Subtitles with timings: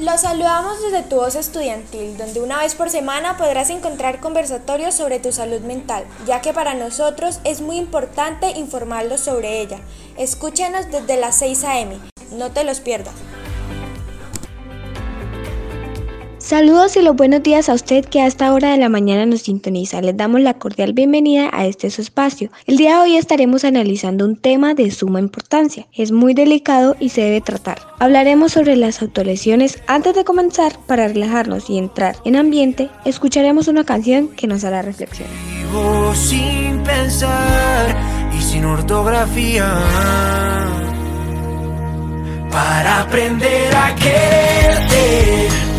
[0.00, 5.20] Los saludamos desde tu voz estudiantil, donde una vez por semana podrás encontrar conversatorios sobre
[5.20, 9.78] tu salud mental, ya que para nosotros es muy importante informarlos sobre ella.
[10.16, 11.98] Escúchanos desde las 6 a.m.,
[12.32, 13.12] no te los pierdas.
[16.50, 19.42] Saludos y los buenos días a usted que a esta hora de la mañana nos
[19.42, 20.02] sintoniza.
[20.02, 22.50] Les damos la cordial bienvenida a este su espacio.
[22.66, 25.86] El día de hoy estaremos analizando un tema de suma importancia.
[25.92, 27.78] Es muy delicado y se debe tratar.
[28.00, 29.80] Hablaremos sobre las autolesiones.
[29.86, 34.82] Antes de comenzar, para relajarnos y entrar en ambiente, escucharemos una canción que nos hará
[34.82, 35.32] reflexionar.
[35.56, 37.96] Vivo sin pensar
[38.36, 39.72] y sin ortografía
[42.50, 45.69] para aprender a quererte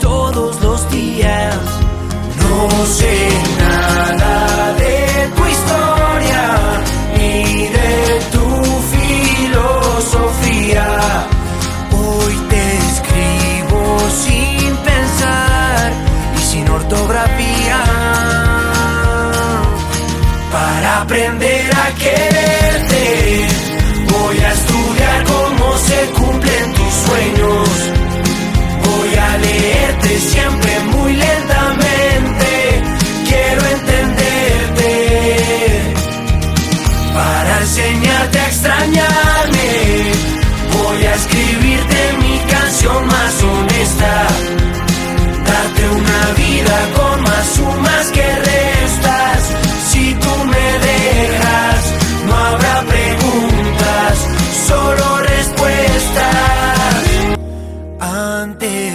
[0.00, 1.56] todos los días.
[2.38, 4.96] No sé nada de
[5.36, 6.42] tu historia
[7.16, 8.46] ni de tu
[8.94, 10.86] filosofía.
[11.92, 13.80] Hoy te escribo
[14.24, 15.92] sin pensar
[16.36, 17.78] y sin ortografía
[20.52, 21.53] para aprender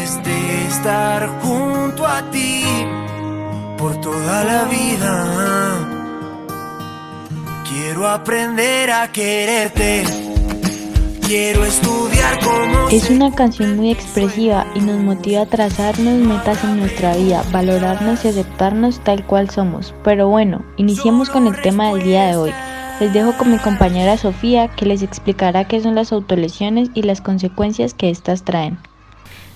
[0.10, 2.64] De estar junto a ti
[3.78, 5.88] por toda la vida.
[7.70, 10.04] Quiero aprender a quererte.
[11.28, 12.40] Quiero estudiar
[12.92, 18.26] Es una canción muy expresiva y nos motiva a trazarnos metas en nuestra vida, valorarnos
[18.26, 19.94] y aceptarnos tal cual somos.
[20.04, 22.52] Pero bueno, iniciemos con el tema del día de hoy.
[23.00, 27.22] Les dejo con mi compañera Sofía que les explicará qué son las autolesiones y las
[27.22, 28.80] consecuencias que éstas traen.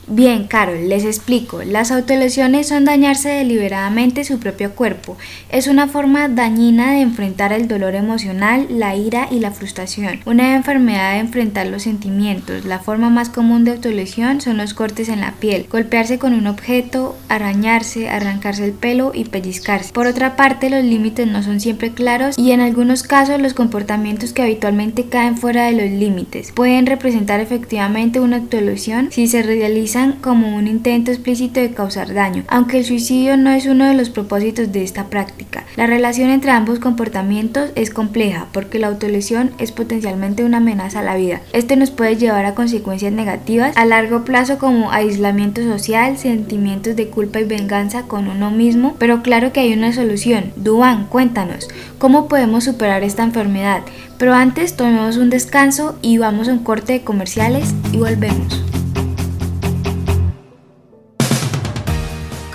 [0.08, 1.64] Bien, Carol, les explico.
[1.64, 5.18] Las autolesiones son dañarse deliberadamente su propio cuerpo.
[5.50, 10.20] Es una forma dañina de enfrentar el dolor emocional, la ira y la frustración.
[10.26, 12.66] Una enfermedad de enfrentar los sentimientos.
[12.66, 16.48] La forma más común de autolesión son los cortes en la piel, golpearse con un
[16.48, 19.94] objeto, arañarse, arrancarse el pelo y pellizcarse.
[19.94, 24.34] Por otra parte, los límites no son siempre claros y en algunos casos los comportamientos
[24.34, 29.93] que habitualmente caen fuera de los límites pueden representar efectivamente una autolesión si se realiza
[30.22, 34.10] como un intento explícito de causar daño, aunque el suicidio no es uno de los
[34.10, 35.66] propósitos de esta práctica.
[35.76, 41.04] La relación entre ambos comportamientos es compleja porque la autolesión es potencialmente una amenaza a
[41.04, 41.42] la vida.
[41.54, 47.10] Este nos puede llevar a consecuencias negativas a largo plazo como aislamiento social, sentimientos de
[47.10, 50.54] culpa y venganza con uno mismo, pero claro que hay una solución.
[50.56, 51.68] Duan, cuéntanos,
[52.00, 53.84] ¿cómo podemos superar esta enfermedad?
[54.18, 58.83] Pero antes tomemos un descanso y vamos a un corte de comerciales y volvemos.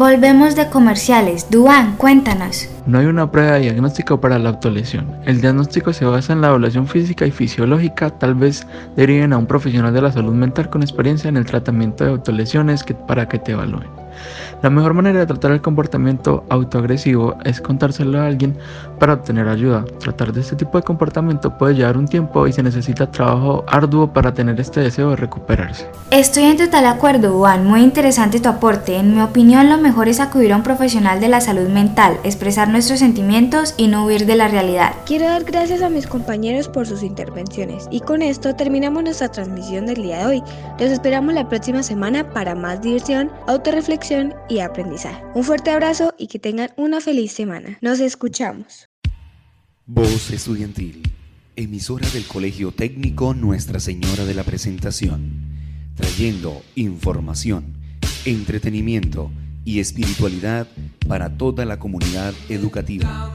[0.00, 1.50] Volvemos de comerciales.
[1.50, 2.70] Duan, cuéntanos.
[2.86, 5.06] No hay una prueba de diagnóstico para la autolesión.
[5.26, 8.08] El diagnóstico se basa en la evaluación física y fisiológica.
[8.08, 8.66] Tal vez
[8.96, 12.82] deriven a un profesional de la salud mental con experiencia en el tratamiento de autolesiones
[13.06, 13.99] para que te evalúen.
[14.62, 18.56] La mejor manera de tratar el comportamiento autoagresivo es contárselo a alguien
[18.98, 19.84] para obtener ayuda.
[19.98, 24.12] Tratar de este tipo de comportamiento puede llevar un tiempo y se necesita trabajo arduo
[24.12, 25.88] para tener este deseo de recuperarse.
[26.10, 27.66] Estoy en total acuerdo, Juan.
[27.66, 28.96] Muy interesante tu aporte.
[28.96, 32.68] En mi opinión, lo mejor es acudir a un profesional de la salud mental, expresar
[32.68, 34.92] nuestros sentimientos y no huir de la realidad.
[35.06, 39.86] Quiero dar gracias a mis compañeros por sus intervenciones y con esto terminamos nuestra transmisión
[39.86, 40.42] del día de hoy.
[40.78, 44.09] Los esperamos la próxima semana para más diversión, autorreflexión
[44.48, 45.22] y aprendizaje.
[45.34, 47.78] Un fuerte abrazo y que tengan una feliz semana.
[47.80, 48.88] Nos escuchamos.
[49.86, 51.02] Voz Estudiantil,
[51.54, 57.74] emisora del Colegio Técnico Nuestra Señora de la Presentación, trayendo información,
[58.24, 59.30] entretenimiento
[59.64, 60.66] y espiritualidad
[61.06, 63.30] para toda la comunidad educativa.